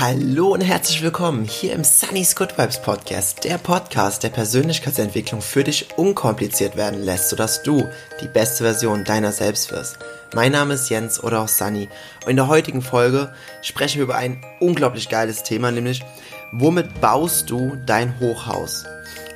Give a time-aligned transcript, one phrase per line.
[0.00, 5.64] Hallo und herzlich willkommen hier im Sunny's Good Vibes Podcast, der Podcast, der Persönlichkeitsentwicklung für
[5.64, 7.84] dich unkompliziert werden lässt, sodass du
[8.20, 9.98] die beste Version deiner selbst wirst.
[10.36, 11.88] Mein Name ist Jens oder auch Sunny
[12.24, 16.04] und in der heutigen Folge sprechen wir über ein unglaublich geiles Thema, nämlich
[16.52, 18.84] womit baust du dein Hochhaus?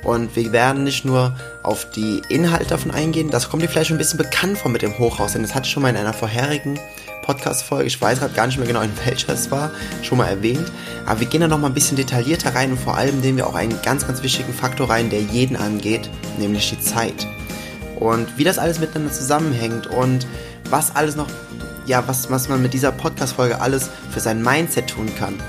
[0.05, 3.97] Und wir werden nicht nur auf die Inhalte davon eingehen, das kommt dir vielleicht schon
[3.97, 6.13] ein bisschen bekannt vor mit dem Hochhaus, denn das hatte ich schon mal in einer
[6.13, 6.79] vorherigen
[7.23, 9.71] Podcast-Folge, ich weiß gerade gar nicht mehr genau, in welcher es war,
[10.03, 10.71] schon mal erwähnt.
[11.07, 13.55] Aber wir gehen da nochmal ein bisschen detaillierter rein und vor allem nehmen wir auch
[13.55, 17.25] einen ganz, ganz wichtigen Faktor rein, der jeden angeht, nämlich die Zeit.
[17.99, 20.27] Und wie das alles miteinander zusammenhängt und
[20.69, 21.27] was alles noch,
[21.87, 25.41] ja, was, was man mit dieser Podcast-Folge alles für sein Mindset tun kann,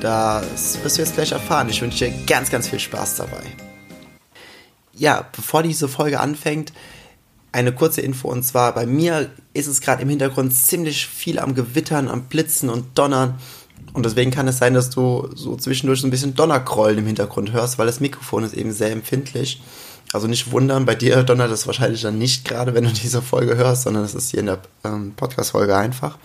[0.00, 1.68] das wirst du jetzt gleich erfahren.
[1.68, 3.42] Ich wünsche dir ganz, ganz viel Spaß dabei.
[4.94, 6.72] Ja, bevor diese Folge anfängt,
[7.52, 11.54] eine kurze Info und zwar bei mir ist es gerade im Hintergrund ziemlich viel am
[11.54, 13.38] Gewittern, am Blitzen und Donnern
[13.92, 17.52] und deswegen kann es sein, dass du so zwischendurch so ein bisschen Donnerkrollen im Hintergrund
[17.52, 19.60] hörst, weil das Mikrofon ist eben sehr empfindlich.
[20.12, 23.56] Also nicht wundern, bei dir donnert es wahrscheinlich dann nicht gerade, wenn du diese Folge
[23.56, 26.18] hörst, sondern es ist hier in der ähm, Podcast-Folge einfach.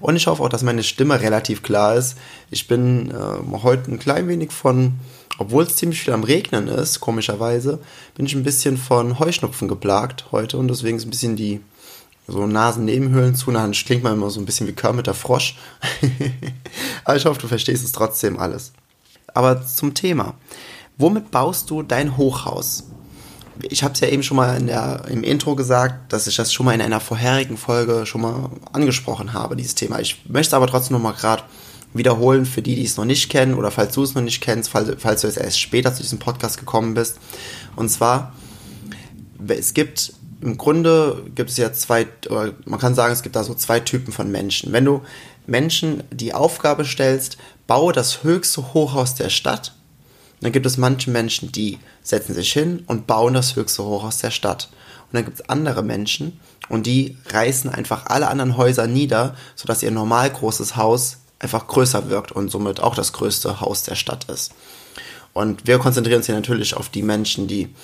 [0.00, 2.16] Und ich hoffe auch, dass meine Stimme relativ klar ist.
[2.50, 4.94] Ich bin äh, heute ein klein wenig von
[5.40, 7.78] obwohl es ziemlich viel am Regnen ist, komischerweise,
[8.14, 11.62] bin ich ein bisschen von Heuschnupfen geplagt heute und deswegen ist ein bisschen die
[12.28, 13.50] so Nasennebenhöhlen zu.
[13.50, 15.56] Dann klingt man immer so ein bisschen wie Kermit der Frosch.
[17.04, 18.72] Aber ich hoffe, du verstehst es trotzdem alles.
[19.32, 20.34] Aber zum Thema.
[20.98, 22.84] Womit baust du dein Hochhaus?
[23.62, 26.52] Ich habe es ja eben schon mal in der, im Intro gesagt, dass ich das
[26.52, 30.00] schon mal in einer vorherigen Folge schon mal angesprochen habe, dieses Thema.
[30.00, 31.44] Ich möchte aber trotzdem noch mal gerade
[31.92, 34.70] wiederholen für die, die es noch nicht kennen oder falls du es noch nicht kennst,
[34.70, 37.18] falls, falls du jetzt erst später zu diesem Podcast gekommen bist.
[37.76, 38.32] Und zwar,
[39.48, 42.06] es gibt im Grunde gibt es ja zwei,
[42.64, 44.72] man kann sagen, es gibt da so zwei Typen von Menschen.
[44.72, 45.02] Wenn du
[45.46, 49.74] Menschen die Aufgabe stellst, baue das höchste Hochhaus der Stadt,
[50.40, 54.30] dann gibt es manche Menschen, die setzen sich hin und bauen das höchste Hochhaus der
[54.30, 54.70] Stadt.
[55.08, 59.82] Und dann gibt es andere Menschen und die reißen einfach alle anderen Häuser nieder, sodass
[59.82, 64.24] ihr normal großes Haus einfach größer wirkt und somit auch das größte Haus der Stadt
[64.24, 64.52] ist.
[65.32, 67.74] Und wir konzentrieren uns hier natürlich auf die Menschen, die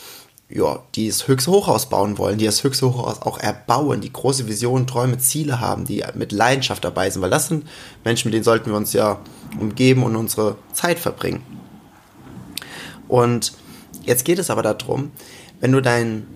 [0.49, 4.47] ja, die das höchste Hochhaus bauen wollen, die das höchste Hochhaus auch erbauen, die große
[4.47, 7.67] Visionen, Träume, Ziele haben, die mit Leidenschaft dabei sind, weil das sind
[8.05, 9.19] Menschen, mit denen sollten wir uns ja
[9.59, 11.43] umgeben und unsere Zeit verbringen.
[13.09, 13.55] Und
[14.05, 15.11] jetzt geht es aber darum,
[15.59, 16.27] wenn du dein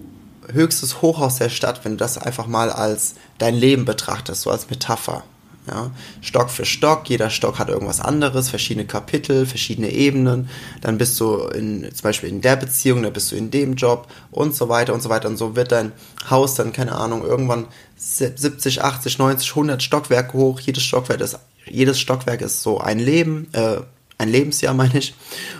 [0.53, 4.71] höchstes Hochhaus der Stadt, wenn du das einfach mal als dein Leben betrachtest, so als
[4.71, 5.23] Metapher,
[5.67, 5.91] ja,
[6.23, 10.49] Stock für Stock, jeder Stock hat irgendwas anderes, verschiedene Kapitel, verschiedene Ebenen.
[10.81, 14.09] Dann bist du in, zum Beispiel in der Beziehung, dann bist du in dem Job
[14.31, 15.29] und so weiter und so weiter.
[15.29, 15.93] Und so wird dein
[16.29, 17.67] Haus dann, keine Ahnung, irgendwann
[17.97, 20.61] 70, 80, 90, 100 Stockwerke hoch.
[20.61, 23.81] Jedes Stockwerk ist, jedes Stockwerk ist so ein Leben, äh,
[24.19, 25.15] ein Lebensjahr meine ich.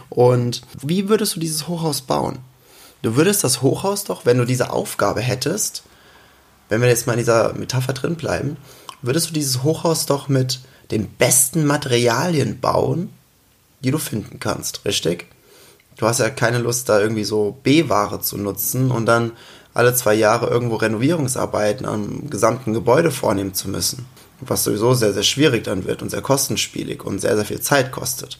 [0.09, 2.39] Und wie würdest du dieses Hochhaus bauen?
[3.03, 5.85] Du würdest das Hochhaus doch, wenn du diese Aufgabe hättest,
[6.69, 8.57] wenn wir jetzt mal in dieser Metapher drin bleiben,
[9.03, 13.11] würdest du dieses Hochhaus doch mit den besten Materialien bauen,
[13.83, 15.27] die du finden kannst, richtig?
[15.97, 19.33] Du hast ja keine Lust, da irgendwie so B-Ware zu nutzen und dann
[19.75, 24.07] alle zwei Jahre irgendwo Renovierungsarbeiten am gesamten Gebäude vornehmen zu müssen.
[24.41, 27.93] Was sowieso sehr, sehr schwierig dann wird und sehr kostenspielig und sehr, sehr viel Zeit
[27.93, 28.39] kostet.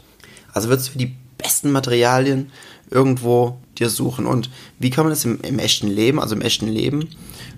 [0.53, 2.51] Also würdest du die besten Materialien
[2.91, 4.27] irgendwo dir suchen.
[4.27, 7.09] Und wie kann man das im, im echten Leben, also im echten Leben,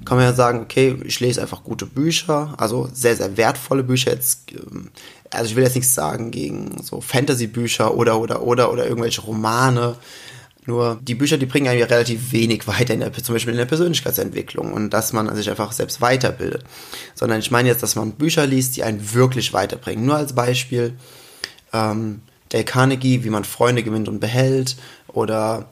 [0.05, 4.13] kann man ja sagen, okay, ich lese einfach gute Bücher, also sehr, sehr wertvolle Bücher.
[4.13, 4.91] Jetzt, ähm,
[5.31, 9.97] also ich will jetzt nichts sagen gegen so Fantasy-Bücher oder, oder, oder, oder irgendwelche Romane.
[10.65, 13.59] Nur die Bücher, die bringen einem ja relativ wenig weiter, in der, zum Beispiel in
[13.59, 16.65] der Persönlichkeitsentwicklung und dass man sich einfach selbst weiterbildet.
[17.15, 20.05] Sondern ich meine jetzt, dass man Bücher liest, die einen wirklich weiterbringen.
[20.07, 20.95] Nur als Beispiel,
[21.73, 22.21] ähm,
[22.53, 24.77] Dale Carnegie, wie man Freunde gewinnt und behält
[25.09, 25.67] oder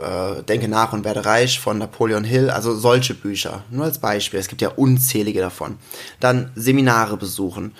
[0.00, 4.40] äh, Denke nach und werde reich von Napoleon Hill, also solche Bücher, nur als Beispiel,
[4.40, 5.76] es gibt ja unzählige davon.
[6.20, 7.74] Dann Seminare besuchen,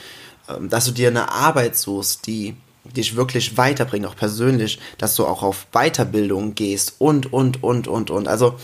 [0.49, 5.27] äh, dass du dir eine Arbeit suchst, die dich wirklich weiterbringt, auch persönlich, dass du
[5.27, 8.29] auch auf Weiterbildung gehst und, und, und, und, und.
[8.29, 8.57] Also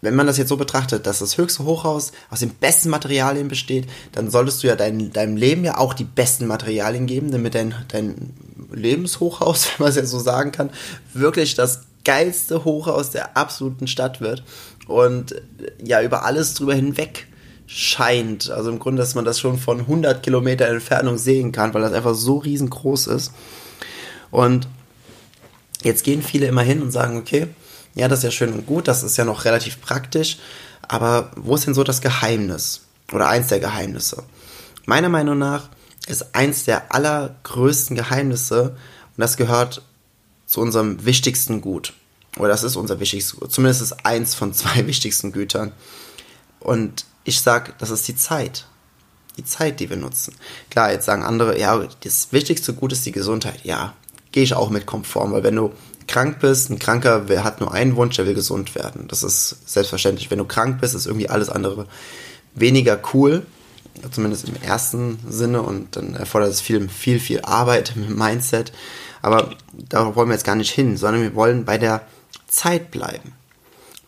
[0.00, 3.88] wenn man das jetzt so betrachtet, dass das höchste Hochhaus aus den besten Materialien besteht,
[4.12, 7.74] dann solltest du ja dein, deinem Leben ja auch die besten Materialien geben, damit dein,
[7.88, 8.34] dein
[8.74, 10.70] Lebenshochhaus, wenn man es ja so sagen kann,
[11.14, 14.42] wirklich das geilste Hochhaus der absoluten Stadt wird
[14.88, 15.34] und
[15.82, 17.28] ja über alles drüber hinweg
[17.66, 18.50] scheint.
[18.50, 21.92] Also im Grunde, dass man das schon von 100 Kilometer Entfernung sehen kann, weil das
[21.92, 23.32] einfach so riesengroß ist.
[24.30, 24.68] Und
[25.82, 27.48] jetzt gehen viele immer hin und sagen, okay,
[27.94, 30.38] ja, das ist ja schön und gut, das ist ja noch relativ praktisch,
[30.88, 32.82] aber wo ist denn so das Geheimnis?
[33.12, 34.22] Oder eins der Geheimnisse?
[34.86, 35.68] Meiner Meinung nach
[36.06, 38.70] ist eins der allergrößten Geheimnisse
[39.16, 39.82] und das gehört
[40.46, 41.94] zu unserem wichtigsten Gut.
[42.38, 43.52] Oder das ist unser wichtigstes Gut.
[43.52, 45.72] Zumindest ist eins von zwei wichtigsten Gütern.
[46.60, 48.66] Und ich sage, das ist die Zeit.
[49.36, 50.34] Die Zeit, die wir nutzen.
[50.70, 53.60] Klar, jetzt sagen andere, ja, das wichtigste Gut ist die Gesundheit.
[53.64, 53.94] Ja,
[54.30, 55.72] gehe ich auch mit konform, weil wenn du
[56.06, 59.08] krank bist, ein Kranker hat nur einen Wunsch, der will gesund werden.
[59.08, 60.30] Das ist selbstverständlich.
[60.30, 61.86] Wenn du krank bist, ist irgendwie alles andere
[62.54, 63.46] weniger cool,
[64.10, 68.72] zumindest im ersten Sinne und dann erfordert es viel, viel, viel Arbeit im Mindset.
[69.20, 72.02] Aber darauf wollen wir jetzt gar nicht hin, sondern wir wollen bei der
[72.48, 73.32] Zeit bleiben.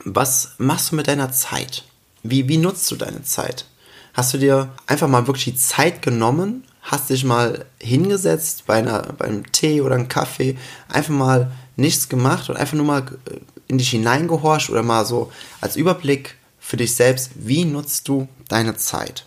[0.05, 1.85] Was machst du mit deiner Zeit?
[2.23, 3.67] Wie, wie nutzt du deine Zeit?
[4.13, 9.03] Hast du dir einfach mal wirklich die Zeit genommen, hast dich mal hingesetzt bei, einer,
[9.17, 10.57] bei einem Tee oder einem Kaffee,
[10.89, 15.33] einfach mal nichts gemacht und einfach nur mal äh, in dich hineingehorcht oder mal so
[15.61, 19.27] als Überblick für dich selbst, wie nutzt du deine Zeit?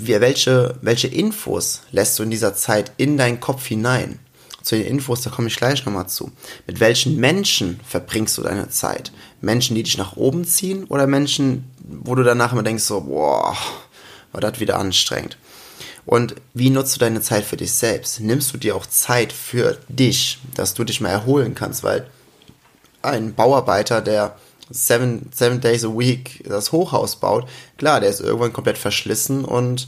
[0.00, 4.20] Welche, welche Infos lässt du in dieser Zeit in deinen Kopf hinein?
[4.62, 6.30] Zu den Infos, da komme ich gleich nochmal zu.
[6.68, 9.10] Mit welchen Menschen verbringst du deine Zeit?
[9.40, 13.56] Menschen, die dich nach oben ziehen oder Menschen, wo du danach immer denkst, so, boah,
[14.30, 15.36] war das wieder anstrengend?
[16.06, 18.20] Und wie nutzt du deine Zeit für dich selbst?
[18.20, 21.82] Nimmst du dir auch Zeit für dich, dass du dich mal erholen kannst?
[21.82, 22.08] Weil
[23.02, 24.36] ein Bauarbeiter, der
[24.70, 29.86] seven, seven days a week das Hochhaus baut, klar, der ist irgendwann komplett verschlissen und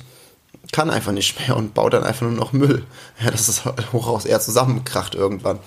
[0.73, 2.85] kann einfach nicht mehr und baut dann einfach nur noch Müll.
[3.23, 5.59] Ja, das ist Hochhaus eher zusammenkracht irgendwann.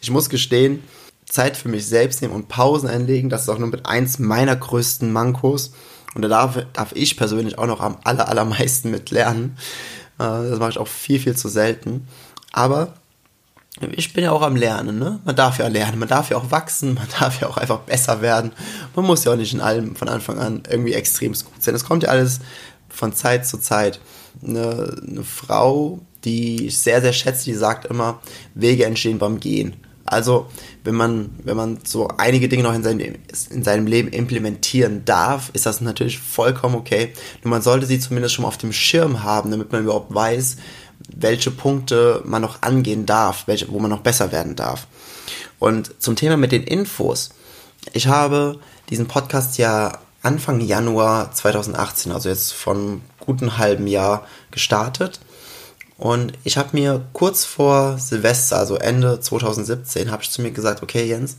[0.00, 0.82] Ich muss gestehen,
[1.26, 4.56] Zeit für mich selbst nehmen und Pausen einlegen, das ist auch nur mit eins meiner
[4.56, 5.72] größten Mankos.
[6.14, 9.56] Und da darf, darf ich persönlich auch noch am aller, allermeisten mit lernen.
[10.18, 12.08] Äh, das mache ich auch viel, viel zu selten.
[12.52, 12.94] Aber
[13.92, 15.20] ich bin ja auch am Lernen, ne?
[15.24, 18.20] Man darf ja lernen, man darf ja auch wachsen, man darf ja auch einfach besser
[18.22, 18.52] werden.
[18.94, 21.74] Man muss ja auch nicht in allem von Anfang an irgendwie extrem gut sein.
[21.74, 22.40] Es kommt ja alles
[22.88, 24.00] von Zeit zu Zeit.
[24.42, 28.20] Eine, eine Frau, die ich sehr, sehr schätze, die sagt immer,
[28.54, 29.76] Wege entstehen beim Gehen.
[30.04, 30.46] Also,
[30.84, 33.16] wenn man, wenn man so einige Dinge noch in seinem,
[33.50, 37.12] in seinem Leben implementieren darf, ist das natürlich vollkommen okay.
[37.44, 40.56] Nur man sollte sie zumindest schon mal auf dem Schirm haben, damit man überhaupt weiß,
[41.14, 44.86] welche Punkte man noch angehen darf, welche, wo man noch besser werden darf.
[45.58, 47.30] Und zum Thema mit den Infos.
[47.92, 48.58] Ich habe
[48.90, 55.20] diesen Podcast ja Anfang Januar 2018, also jetzt von guten halben Jahr gestartet.
[55.96, 60.82] Und ich habe mir kurz vor Silvester, also Ende 2017, habe ich zu mir gesagt,
[60.82, 61.36] okay Jens,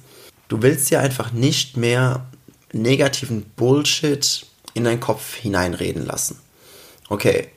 [0.49, 2.25] du willst dir einfach nicht mehr
[2.73, 6.39] negativen Bullshit in deinen Kopf hineinreden lassen.
[7.07, 7.49] Okay,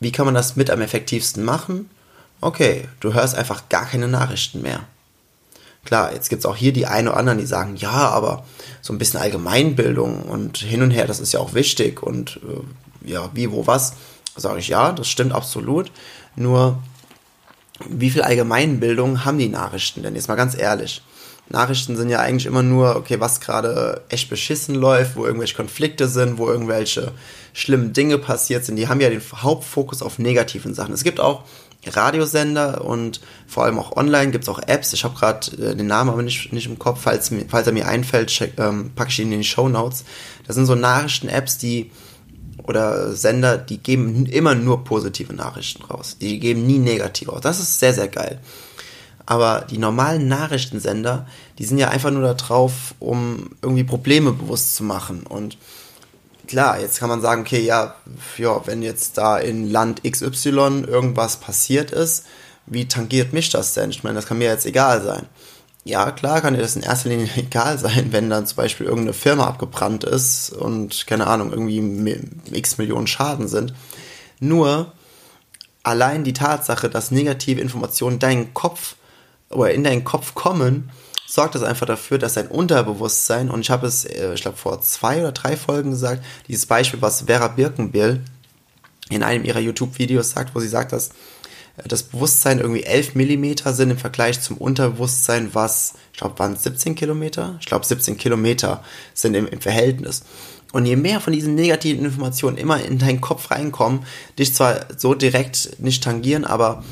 [0.00, 1.90] wie kann man das mit am effektivsten machen?
[2.40, 4.80] Okay, du hörst einfach gar keine Nachrichten mehr.
[5.84, 8.44] Klar, jetzt gibt es auch hier die einen oder anderen, die sagen, ja, aber
[8.82, 13.10] so ein bisschen Allgemeinbildung und hin und her, das ist ja auch wichtig und äh,
[13.10, 13.94] ja, wie, wo, was.
[14.36, 15.90] Sage ich ja, das stimmt absolut.
[16.36, 16.78] Nur,
[17.88, 20.14] wie viel Allgemeinbildung haben die Nachrichten denn?
[20.14, 21.02] Jetzt mal ganz ehrlich.
[21.50, 26.08] Nachrichten sind ja eigentlich immer nur, okay, was gerade echt beschissen läuft, wo irgendwelche Konflikte
[26.08, 27.12] sind, wo irgendwelche
[27.52, 28.76] schlimmen Dinge passiert sind.
[28.76, 30.94] Die haben ja den Hauptfokus auf negativen Sachen.
[30.94, 31.44] Es gibt auch
[31.86, 34.92] Radiosender und vor allem auch online gibt es auch Apps.
[34.92, 37.00] Ich habe gerade äh, den Namen aber nicht, nicht im Kopf.
[37.02, 40.04] Falls, falls er mir einfällt, check, ähm, packe ich ihn in die Show Notes.
[40.46, 41.90] Das sind so Nachrichten-Apps, die
[42.64, 46.16] oder Sender, die geben immer nur positive Nachrichten raus.
[46.20, 47.40] Die geben nie negative raus.
[47.42, 48.40] Das ist sehr, sehr geil.
[49.30, 51.26] Aber die normalen Nachrichtensender,
[51.58, 55.24] die sind ja einfach nur da drauf, um irgendwie Probleme bewusst zu machen.
[55.24, 55.58] Und
[56.46, 57.94] klar, jetzt kann man sagen, okay, ja,
[58.38, 62.24] ja, wenn jetzt da in Land XY irgendwas passiert ist,
[62.64, 63.90] wie tangiert mich das denn?
[63.90, 65.26] Ich meine, das kann mir jetzt egal sein.
[65.84, 69.12] Ja, klar kann dir das in erster Linie egal sein, wenn dann zum Beispiel irgendeine
[69.12, 72.18] Firma abgebrannt ist und, keine Ahnung, irgendwie
[72.50, 73.74] x Millionen Schaden sind.
[74.40, 74.94] Nur
[75.82, 78.94] allein die Tatsache, dass negative Informationen deinen Kopf
[79.50, 80.90] oder in deinen Kopf kommen,
[81.26, 84.80] sorgt das einfach dafür, dass dein Unterbewusstsein, und ich habe es, äh, ich glaube, vor
[84.80, 88.22] zwei oder drei Folgen gesagt, dieses Beispiel, was Vera Birkenbill
[89.10, 91.08] in einem ihrer YouTube-Videos sagt, wo sie sagt, dass
[91.76, 96.54] äh, das Bewusstsein irgendwie 11 Millimeter sind im Vergleich zum Unterbewusstsein, was, ich glaube, waren
[96.54, 97.56] es 17 Kilometer?
[97.60, 100.22] Ich glaube, 17 Kilometer sind im, im Verhältnis.
[100.72, 104.04] Und je mehr von diesen negativen Informationen immer in deinen Kopf reinkommen,
[104.38, 106.84] dich zwar so direkt nicht tangieren, aber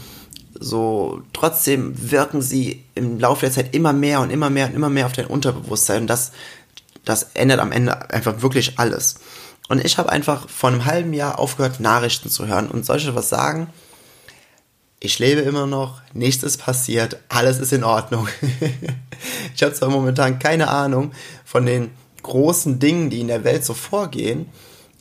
[0.60, 4.90] so trotzdem wirken sie im Laufe der Zeit immer mehr und immer mehr und immer
[4.90, 6.32] mehr auf dein Unterbewusstsein und das,
[7.04, 9.16] das ändert am Ende einfach wirklich alles.
[9.68, 13.28] Und ich habe einfach vor einem halben Jahr aufgehört, Nachrichten zu hören und solche was
[13.28, 13.68] sagen.
[15.00, 18.28] Ich lebe immer noch, nichts ist passiert, alles ist in Ordnung.
[19.54, 21.12] ich habe zwar momentan keine Ahnung
[21.44, 21.90] von den
[22.22, 24.48] großen Dingen, die in der Welt so vorgehen,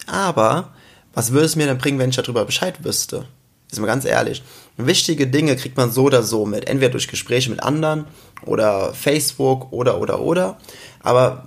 [0.08, 0.74] aber
[1.14, 3.26] was würde es mir denn bringen, wenn ich darüber Bescheid wüsste?
[3.76, 4.42] Ist mal ganz ehrlich.
[4.78, 6.70] Wichtige Dinge kriegt man so oder so mit.
[6.70, 8.06] Entweder durch Gespräche mit anderen
[8.46, 10.58] oder Facebook oder, oder, oder.
[11.02, 11.46] Aber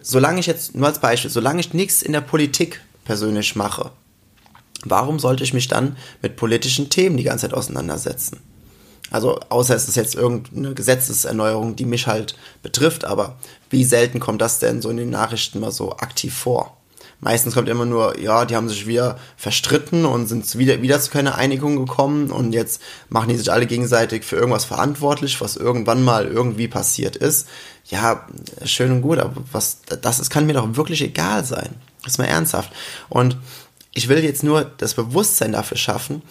[0.00, 3.90] solange ich jetzt, nur als Beispiel, solange ich nichts in der Politik persönlich mache,
[4.84, 8.40] warum sollte ich mich dann mit politischen Themen die ganze Zeit auseinandersetzen?
[9.10, 13.36] Also außer es ist jetzt irgendeine Gesetzeserneuerung, die mich halt betrifft, aber
[13.70, 16.76] wie selten kommt das denn so in den Nachrichten mal so aktiv vor?
[17.20, 21.10] Meistens kommt immer nur, ja, die haben sich wieder verstritten und sind wieder, wieder zu
[21.10, 26.02] keiner Einigung gekommen und jetzt machen die sich alle gegenseitig für irgendwas verantwortlich, was irgendwann
[26.02, 27.48] mal irgendwie passiert ist.
[27.86, 28.26] Ja,
[28.64, 31.70] schön und gut, aber was, das ist, kann mir doch wirklich egal sein.
[32.06, 32.72] Ist mal ernsthaft.
[33.08, 33.38] Und
[33.94, 36.22] ich will jetzt nur das Bewusstsein dafür schaffen,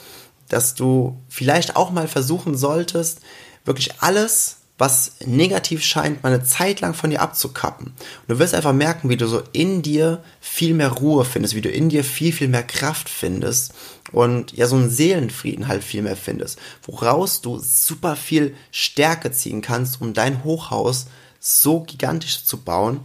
[0.49, 3.21] dass du vielleicht auch mal versuchen solltest,
[3.65, 7.87] wirklich alles, was negativ scheint, mal eine Zeit lang von dir abzukappen.
[7.87, 11.61] Und du wirst einfach merken, wie du so in dir viel mehr Ruhe findest, wie
[11.61, 13.73] du in dir viel, viel mehr Kraft findest
[14.11, 19.61] und ja, so einen Seelenfrieden halt viel mehr findest, woraus du super viel Stärke ziehen
[19.61, 21.07] kannst, um dein Hochhaus
[21.39, 23.01] so gigantisch zu bauen,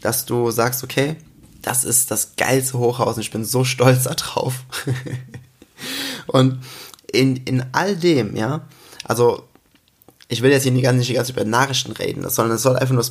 [0.00, 1.16] dass du sagst, okay,
[1.62, 4.64] das ist das geilste Hochhaus und ich bin so stolz darauf.
[6.26, 6.60] und
[7.12, 8.66] in, in all dem, ja,
[9.04, 9.44] also
[10.30, 12.94] ich will jetzt hier nicht ganz, nicht ganz über Nachrichten reden, sondern es soll einfach
[12.94, 13.10] nur, das,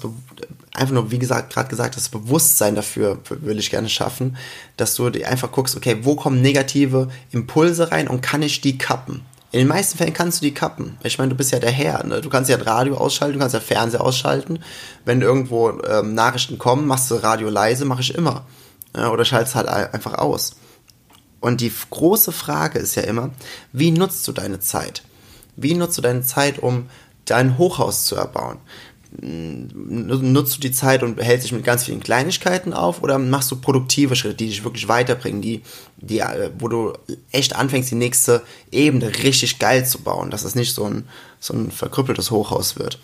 [0.73, 4.37] einfach nur wie gesagt, gerade gesagt, das Bewusstsein dafür will ich gerne schaffen,
[4.77, 9.25] dass du einfach guckst, okay, wo kommen negative Impulse rein und kann ich die kappen?
[9.51, 10.97] In den meisten Fällen kannst du die kappen.
[11.03, 12.05] Ich meine, du bist ja der Herr.
[12.05, 12.21] Ne?
[12.21, 14.59] Du kannst ja Radio ausschalten, du kannst ja Fernseher ausschalten.
[15.03, 18.45] Wenn irgendwo ähm, Nachrichten kommen, machst du Radio leise, mache ich immer.
[18.95, 20.55] Ja, oder schaltest halt einfach aus.
[21.41, 23.31] Und die große Frage ist ja immer,
[23.73, 25.03] wie nutzt du deine Zeit?
[25.55, 26.89] Wie nutzt du deine Zeit, um
[27.31, 28.57] dein Hochhaus zu erbauen?
[29.11, 33.55] Nutzt du die Zeit und hältst dich mit ganz vielen Kleinigkeiten auf oder machst du
[33.55, 35.63] produktive Schritte, die dich wirklich weiterbringen, die,
[35.97, 36.93] die, äh, wo du
[37.31, 41.07] echt anfängst, die nächste Ebene richtig geil zu bauen, dass es nicht so ein,
[41.39, 42.99] so ein verkrüppeltes Hochhaus wird?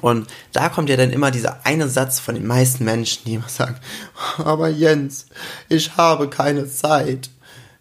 [0.00, 3.48] Und da kommt ja dann immer dieser eine Satz von den meisten Menschen, die immer
[3.48, 3.76] sagen,
[4.38, 5.26] aber Jens,
[5.68, 7.30] ich habe keine Zeit.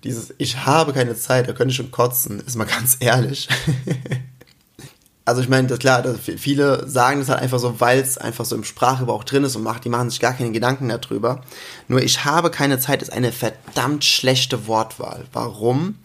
[0.03, 3.49] Dieses Ich habe keine Zeit, da könnte ich schon kotzen, ist mal ganz ehrlich.
[5.27, 8.55] also ich meine, das, klar, viele sagen das halt einfach so, weil es einfach so
[8.55, 11.43] im Sprachgebrauch drin ist und macht, die machen sich gar keine Gedanken darüber.
[11.89, 15.25] Nur ich habe keine Zeit ist eine verdammt schlechte Wortwahl.
[15.33, 15.95] Warum?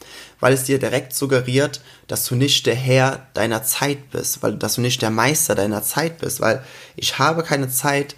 [0.40, 4.74] Weil es dir direkt suggeriert, dass du nicht der Herr deiner Zeit bist, weil dass
[4.74, 6.64] du nicht der Meister deiner Zeit bist, weil
[6.96, 8.16] ich habe keine Zeit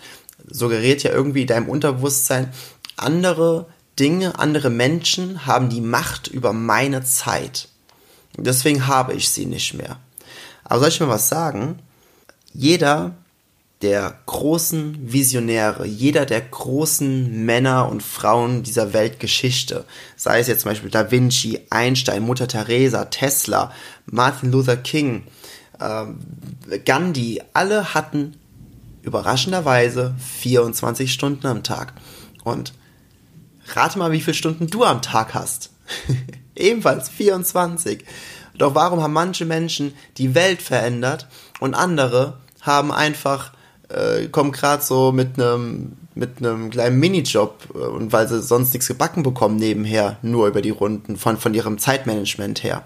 [0.48, 2.50] suggeriert ja irgendwie deinem Unterbewusstsein,
[2.96, 3.66] andere
[3.98, 7.68] Dinge, andere Menschen haben die Macht über meine Zeit.
[8.38, 9.98] Deswegen habe ich sie nicht mehr.
[10.64, 11.78] Aber soll ich mal was sagen?
[12.52, 13.14] Jeder
[13.82, 19.84] der großen Visionäre, jeder der großen Männer und Frauen dieser Weltgeschichte,
[20.16, 23.72] sei es jetzt zum Beispiel Da Vinci, Einstein, Mutter Teresa, Tesla,
[24.06, 25.24] Martin Luther King,
[25.80, 28.36] äh, Gandhi, alle hatten
[29.02, 31.92] überraschenderweise 24 Stunden am Tag.
[32.42, 32.72] Und
[33.74, 35.70] rate mal, wie viele Stunden du am Tag hast.
[36.56, 38.04] Ebenfalls 24.
[38.58, 41.28] Doch warum haben manche Menschen die Welt verändert
[41.60, 43.52] und andere haben einfach,
[43.88, 48.72] äh, kommen gerade so mit einem mit einem kleinen Minijob äh, und weil sie sonst
[48.72, 52.84] nichts gebacken bekommen nebenher, nur über die Runden von, von ihrem Zeitmanagement her.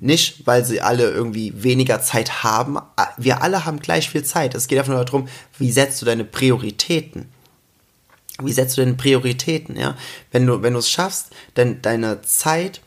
[0.00, 2.78] Nicht, weil sie alle irgendwie weniger Zeit haben.
[3.18, 4.54] Wir alle haben gleich viel Zeit.
[4.54, 7.28] Es geht einfach nur darum, wie setzt du deine Prioritäten?
[8.42, 9.94] Wie setzt du deine Prioritäten, ja?
[10.30, 12.80] Wenn du, wenn du es schaffst, denn deine Zeit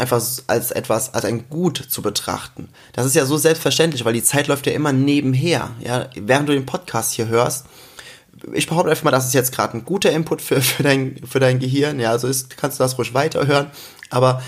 [0.00, 2.68] einfach als etwas, als ein Gut zu betrachten.
[2.92, 5.70] Das ist ja so selbstverständlich, weil die Zeit läuft ja immer nebenher.
[5.80, 7.66] Ja, während du den Podcast hier hörst,
[8.52, 11.40] ich behaupte einfach mal, das ist jetzt gerade ein guter Input für, für, dein, für
[11.40, 12.00] dein Gehirn.
[12.00, 13.70] Ja, also ist, kannst du das ruhig weiterhören.
[14.08, 14.42] Aber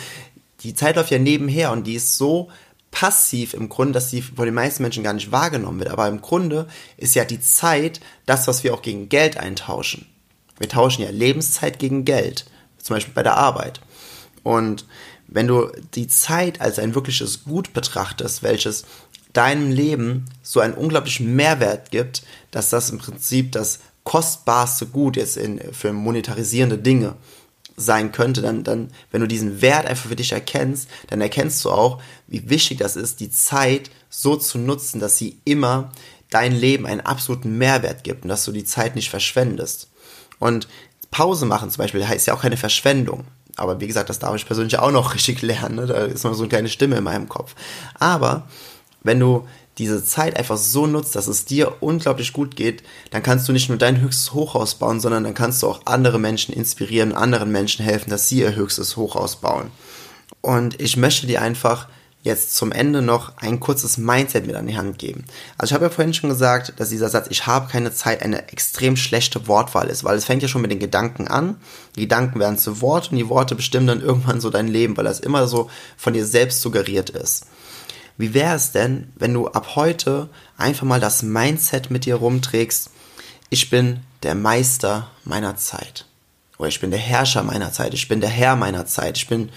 [0.62, 2.50] die Zeit läuft ja nebenher und die ist so
[2.90, 5.90] passiv im Grunde, dass sie von den meisten Menschen gar nicht wahrgenommen wird.
[5.90, 10.06] Aber im Grunde ist ja die Zeit das, was wir auch gegen Geld eintauschen.
[10.58, 12.46] Wir tauschen ja Lebenszeit gegen Geld.
[12.78, 13.80] Zum Beispiel bei der Arbeit.
[14.42, 14.86] Und
[15.34, 18.84] wenn du die Zeit als ein wirkliches Gut betrachtest, welches
[19.32, 25.36] deinem Leben so einen unglaublichen Mehrwert gibt, dass das im Prinzip das kostbarste Gut jetzt
[25.36, 27.14] in, für monetarisierende Dinge
[27.76, 31.70] sein könnte, dann, dann, wenn du diesen Wert einfach für dich erkennst, dann erkennst du
[31.70, 35.90] auch, wie wichtig das ist, die Zeit so zu nutzen, dass sie immer
[36.28, 39.88] dein Leben einen absoluten Mehrwert gibt und dass du die Zeit nicht verschwendest.
[40.38, 40.68] Und
[41.10, 43.24] Pause machen zum Beispiel heißt ja auch keine Verschwendung.
[43.56, 45.76] Aber wie gesagt, das darf ich persönlich auch noch richtig lernen.
[45.76, 45.86] Ne?
[45.86, 47.54] Da ist noch so eine kleine Stimme in meinem Kopf.
[47.98, 48.48] Aber
[49.02, 49.46] wenn du
[49.78, 53.68] diese Zeit einfach so nutzt, dass es dir unglaublich gut geht, dann kannst du nicht
[53.68, 57.84] nur dein höchstes Hochhaus bauen, sondern dann kannst du auch andere Menschen inspirieren, anderen Menschen
[57.84, 59.70] helfen, dass sie ihr höchstes Hochhaus bauen.
[60.42, 61.88] Und ich möchte dir einfach
[62.22, 65.24] jetzt zum Ende noch ein kurzes Mindset mit an die Hand geben.
[65.58, 68.48] Also ich habe ja vorhin schon gesagt, dass dieser Satz, ich habe keine Zeit, eine
[68.48, 71.56] extrem schlechte Wortwahl ist, weil es fängt ja schon mit den Gedanken an.
[71.96, 75.04] Die Gedanken werden zu Wort und die Worte bestimmen dann irgendwann so dein Leben, weil
[75.04, 77.46] das immer so von dir selbst suggeriert ist.
[78.18, 82.90] Wie wäre es denn, wenn du ab heute einfach mal das Mindset mit dir rumträgst,
[83.50, 86.06] ich bin der Meister meiner Zeit.
[86.58, 89.50] Oder ich bin der Herrscher meiner Zeit, ich bin der Herr meiner Zeit, ich bin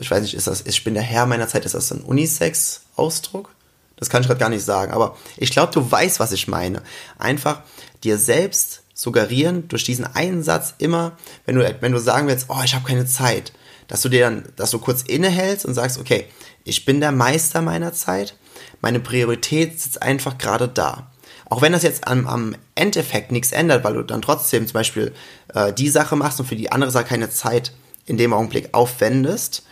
[0.00, 3.50] ich weiß nicht, ist das, ich bin der Herr meiner Zeit, ist das ein Unisex-Ausdruck?
[3.96, 6.82] Das kann ich gerade gar nicht sagen, aber ich glaube, du weißt, was ich meine.
[7.18, 7.62] Einfach
[8.02, 11.12] dir selbst suggerieren durch diesen einen Satz immer,
[11.46, 13.52] wenn du, wenn du sagen willst, oh, ich habe keine Zeit,
[13.88, 16.26] dass du dir dann, dass du kurz innehältst und sagst, okay,
[16.64, 18.36] ich bin der Meister meiner Zeit,
[18.80, 21.10] meine Priorität sitzt einfach gerade da.
[21.46, 25.12] Auch wenn das jetzt am, am Endeffekt nichts ändert, weil du dann trotzdem zum Beispiel
[25.52, 27.72] äh, die Sache machst und für die andere Sache keine Zeit
[28.06, 29.64] in dem Augenblick aufwendest,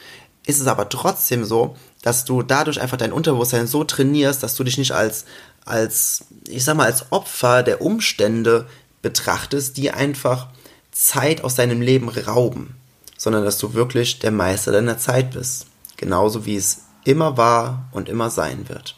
[0.46, 4.64] ist es aber trotzdem so, dass du dadurch einfach dein Unterbewusstsein so trainierst, dass du
[4.64, 5.24] dich nicht als,
[5.64, 8.66] als, ich sag mal, als Opfer der Umstände
[9.02, 10.48] betrachtest, die einfach
[10.90, 12.76] Zeit aus deinem Leben rauben,
[13.16, 15.66] sondern dass du wirklich der Meister deiner Zeit bist.
[15.96, 18.96] Genauso wie es immer war und immer sein wird.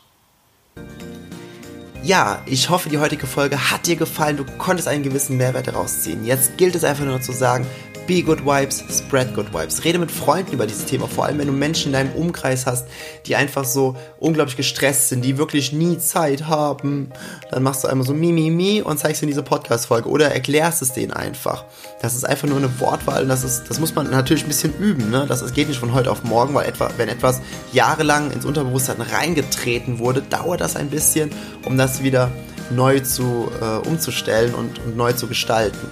[2.02, 4.36] Ja, ich hoffe, die heutige Folge hat dir gefallen.
[4.36, 6.26] Du konntest einen gewissen Mehrwert herausziehen.
[6.26, 7.66] Jetzt gilt es einfach nur zu sagen,
[8.06, 9.82] Be Good Vibes, Spread Good Vibes.
[9.84, 12.86] Rede mit Freunden über dieses Thema, vor allem wenn du Menschen in deinem Umkreis hast,
[13.24, 17.10] die einfach so unglaublich gestresst sind, die wirklich nie Zeit haben.
[17.50, 20.82] Dann machst du einmal so mi, mi, mi und zeigst ihnen diese Podcast-Folge oder erklärst
[20.82, 21.64] es denen einfach.
[22.02, 24.74] Das ist einfach nur eine Wortwahl und das, ist, das muss man natürlich ein bisschen
[24.78, 25.10] üben.
[25.10, 25.24] Ne?
[25.26, 27.40] Das, das geht nicht von heute auf morgen, weil etwa, wenn etwas
[27.72, 31.30] jahrelang ins Unterbewusstsein reingetreten wurde, dauert das ein bisschen,
[31.64, 32.30] um das wieder
[32.70, 35.88] neu zu äh, umzustellen und, und neu zu gestalten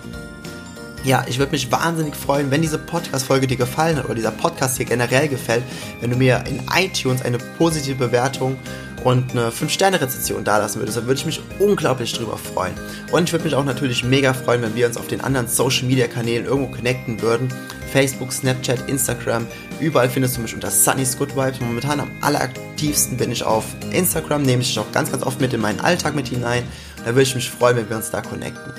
[1.05, 4.77] ja, ich würde mich wahnsinnig freuen, wenn diese Podcast-Folge dir gefallen hat oder dieser Podcast
[4.77, 5.65] hier generell gefällt,
[6.01, 8.57] wenn du mir in iTunes eine positive Bewertung
[9.03, 12.75] und eine 5-Sterne-Rezession dalassen würdest, dann würde ich mich unglaublich drüber freuen.
[13.11, 16.47] Und ich würde mich auch natürlich mega freuen, wenn wir uns auf den anderen Social-Media-Kanälen
[16.47, 17.49] irgendwo connecten würden.
[17.93, 19.47] Facebook, Snapchat, Instagram,
[19.81, 21.61] überall findest du mich unter Sunny's Good Vibes.
[21.61, 25.61] Momentan am alleraktivsten bin ich auf Instagram, nehme ich auch ganz, ganz oft mit in
[25.61, 26.63] meinen Alltag mit hinein.
[26.99, 28.73] Da würde ich mich freuen, wenn wir uns da connecten.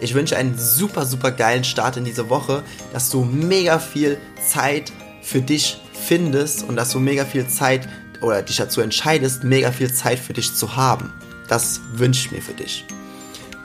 [0.00, 4.92] Ich wünsche einen super, super geilen Start in diese Woche, dass du mega viel Zeit
[5.22, 7.88] für dich findest und dass du mega viel Zeit
[8.20, 11.12] oder dich dazu entscheidest, mega viel Zeit für dich zu haben.
[11.48, 12.84] Das wünsche ich mir für dich.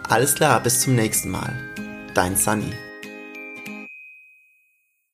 [0.09, 1.53] Alles klar, bis zum nächsten Mal.
[2.13, 2.73] Dein Sunny.